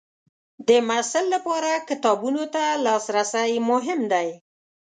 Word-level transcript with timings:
د 0.67 0.69
محصل 0.87 1.25
لپاره 1.35 1.71
کتابونو 1.89 2.43
ته 2.53 2.63
لاسرسی 2.85 3.51
مهم 3.69 3.99
دی. 4.13 4.27